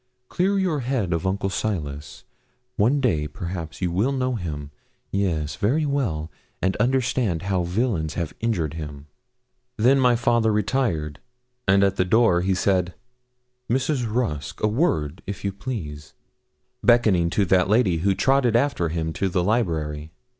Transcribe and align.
Clear 0.29 0.57
your 0.57 0.79
head 0.79 1.13
of 1.13 1.27
Uncle 1.27 1.51
Silas. 1.51 2.23
One 2.75 2.99
day, 3.01 3.27
perhaps, 3.27 3.83
you 3.83 3.91
will 3.91 4.11
know 4.11 4.33
him 4.33 4.71
yes, 5.11 5.57
very 5.57 5.85
well 5.85 6.31
and 6.59 6.75
understand 6.77 7.43
how 7.43 7.61
villains 7.61 8.15
have 8.15 8.33
injured 8.39 8.73
him. 8.73 9.05
Then 9.77 9.99
my 9.99 10.15
father 10.15 10.51
retired, 10.51 11.19
and 11.67 11.83
at 11.83 11.97
the 11.97 12.03
door 12.03 12.41
he 12.41 12.55
said 12.55 12.95
'Mrs. 13.69 14.11
Rusk, 14.11 14.63
a 14.63 14.67
word, 14.67 15.21
if 15.27 15.45
you 15.45 15.53
please,' 15.53 16.15
beckoning 16.83 17.29
to 17.29 17.45
that 17.45 17.69
lady, 17.69 17.97
who 17.97 18.15
trotted 18.15 18.55
after 18.55 18.89
him 18.89 19.13
to 19.13 19.29
the 19.29 19.43
library. 19.43 20.09